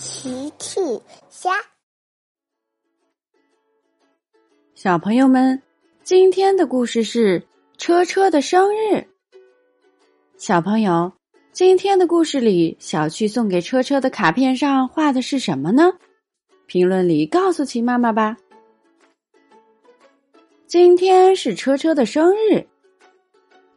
[0.00, 0.80] 奇趣
[1.28, 1.50] 虾，
[4.74, 5.62] 小朋友们，
[6.02, 7.42] 今天的故事是
[7.76, 9.06] 车车的生日。
[10.38, 11.12] 小朋友，
[11.52, 15.92] 今天的故事里，小趣送给车车的卡片上画的是什么呢？
[16.64, 18.38] 评论里告诉奇妈妈吧。
[20.66, 22.66] 今天是车车的生日，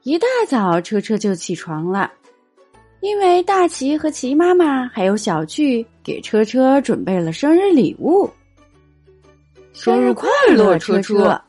[0.03, 2.13] 一大早车车就起床了。
[3.03, 8.31] 因为大奇和齐妈妈还有小趣给车车准备了生日礼物，
[9.73, 11.39] 生日快乐，车车！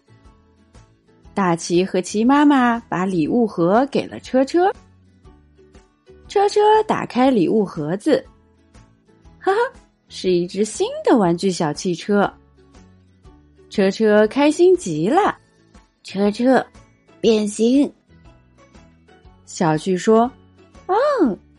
[1.33, 4.75] 大奇和齐妈妈把礼物盒给了车车，
[6.27, 8.27] 车车打开礼物盒子，
[9.39, 9.59] 哈哈，
[10.09, 12.29] 是一只新的玩具小汽车，
[13.71, 15.39] 车车开心极了，
[16.03, 16.67] 车车
[17.21, 17.89] 变形。
[19.47, 20.29] 小趣说。
[20.87, 20.95] 哦，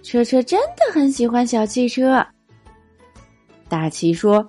[0.04, 2.26] 车车真的很喜欢小汽车。
[3.68, 4.48] 大奇说：“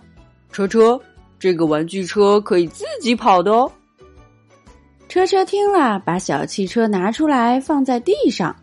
[0.53, 1.01] 车车，
[1.39, 3.71] 这个玩具车可以自己跑的哦。”
[5.09, 8.55] 车车听了，把小汽车拿出来放在地上。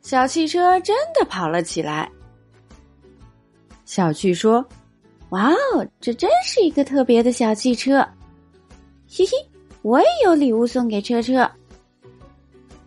[0.00, 2.10] 小汽车真的跑了起来。
[3.84, 4.64] 小趣说
[5.30, 7.98] ：“哇哦，这真是一个特别的小汽车。
[9.06, 9.32] ”嘿嘿，
[9.82, 11.48] 我也有礼物送给车车。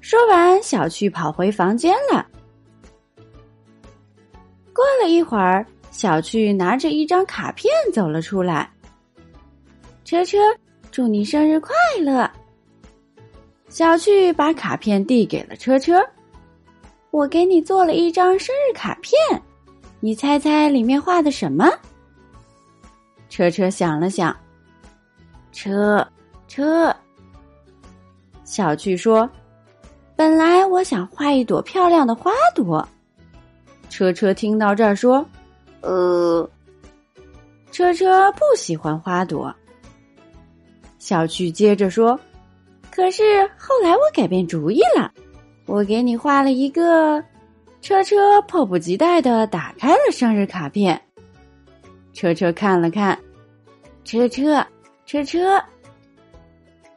[0.03, 2.27] 说完，小趣跑回房间了。
[4.73, 8.69] 过了一会儿，小趣拿着一张卡片走了出来。
[10.03, 10.37] 车车，
[10.91, 12.29] 祝你生日快乐！
[13.69, 16.05] 小趣把卡片递给了车车。
[17.11, 19.17] 我给你做了一张生日卡片，
[20.01, 21.71] 你猜猜里面画的什么？
[23.29, 24.35] 车车想了想，
[25.53, 26.05] 车
[26.49, 26.93] 车。
[28.43, 29.27] 小趣说。
[30.23, 32.87] 本来我想画一朵漂亮的花朵，
[33.89, 35.25] 车车听到这儿说
[35.83, 36.49] ：“呃，
[37.73, 39.53] 车车不喜欢花朵。”
[40.97, 42.17] 小趣接着说
[42.89, 45.11] ：“可是后来我改变主意了，
[45.65, 47.21] 我给你画了一个。”
[47.81, 51.01] 车车迫不及待的打开了生日卡片，
[52.13, 53.19] 车车看了看，
[54.05, 54.65] 车车，
[55.05, 55.61] 车车。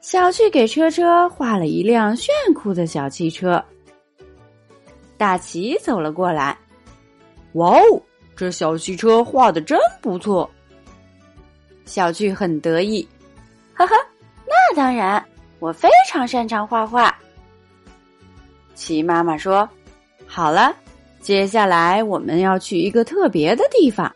[0.06, 3.60] 小趣给车车画了一辆炫酷的小汽车。
[5.16, 6.56] 大奇走了过来，
[7.54, 7.82] 哇哦，
[8.36, 10.48] 这小汽车画的真不错。
[11.86, 13.04] 小趣很得意，
[13.74, 13.96] 呵呵，
[14.46, 15.20] 那当然，
[15.58, 17.12] 我非常擅长画画。
[18.76, 19.68] 奇妈妈说
[20.24, 20.72] ：“好了，
[21.18, 24.14] 接下来我们要去一个特别的地方。”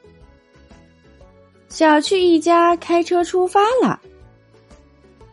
[1.68, 4.00] 小趣一家开车出发了。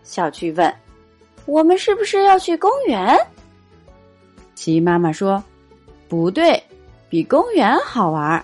[0.08, 0.74] 小趣问
[1.46, 3.16] ：“我们是不是要去公园？”
[4.56, 5.44] 齐妈妈说
[6.08, 6.64] ：“不对，
[7.10, 8.44] 比公园好玩。”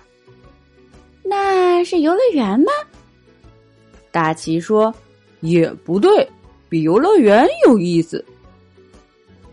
[1.23, 2.71] 那是游乐园吗？
[4.11, 4.93] 大奇说
[5.39, 6.29] ：“也不对，
[6.67, 8.23] 比游乐园有意思。”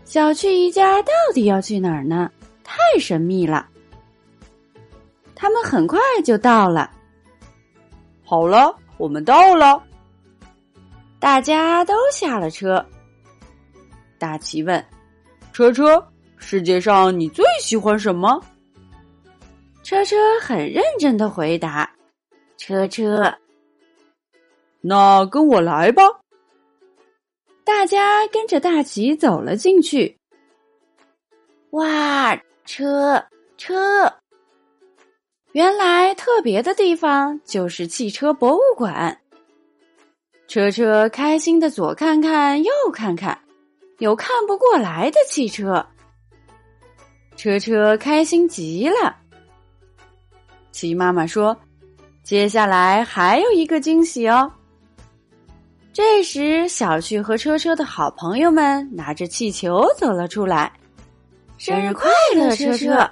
[0.03, 2.29] 小趣一家到底要去哪儿呢？
[2.61, 3.65] 太神秘了。
[5.33, 6.91] 他们很快就到了。
[8.21, 9.81] 好了，我们到了。
[11.21, 12.83] 大家都下了车。
[14.17, 14.83] 大奇问
[15.53, 16.03] ：“车车，
[16.37, 18.41] 世界上你最喜欢什么？”
[19.83, 21.87] 车车很认真的回答
[22.57, 23.31] ：“车车。”
[24.81, 26.01] 那跟我来吧。
[27.63, 30.17] 大家跟着大奇走了进去。
[31.69, 33.23] 哇，车
[33.57, 34.11] 车！
[35.51, 39.15] 原来特别的地方就是汽车博物馆。
[40.51, 43.39] 车车开心的左看看右看看，
[43.99, 45.85] 有看不过来的汽车。
[47.37, 49.15] 车车开心极了。
[50.73, 51.57] 齐妈妈说
[52.21, 54.51] ：“接下来还有一个惊喜哦。”
[55.93, 60.69] 这时，小旭和车车的好朋友们拿着气球走了出来。
[61.57, 63.09] 生日快乐，车车！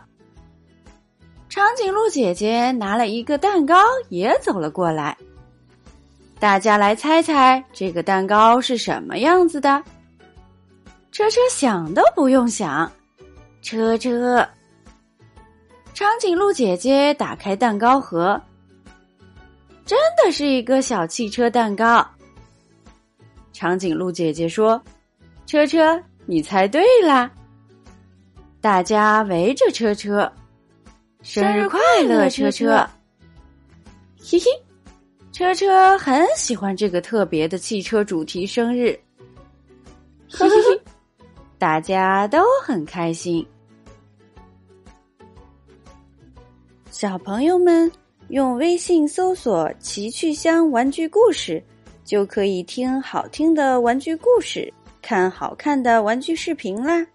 [1.48, 3.76] 长颈鹿姐姐拿了一个蛋糕
[4.10, 5.18] 也走了过来。
[6.40, 9.84] 大家来猜猜这个蛋糕是什么样子的？
[11.12, 12.90] 车车想都不用想，
[13.62, 14.48] 车车。
[15.94, 18.42] 长颈鹿姐姐打开蛋糕盒，
[19.86, 22.08] 真的是一个小汽车蛋糕。
[23.52, 24.82] 长颈鹿姐姐说
[25.46, 27.30] ：“车车，你猜对啦！”
[28.62, 30.32] 大家围着车车，
[31.22, 32.88] 生日快乐，车车！
[34.18, 34.46] 嘿嘿。
[35.40, 38.92] 车车很喜欢这个特别的汽车主题生日，
[40.30, 40.82] 嘿嘿嘿，
[41.58, 43.48] 大家都很开心。
[46.92, 47.90] 小朋友们，
[48.28, 51.64] 用微信搜索“奇趣箱玩具故事”，
[52.04, 54.70] 就可以听好听的玩具故事，
[55.02, 57.08] 看好看的玩具视频啦。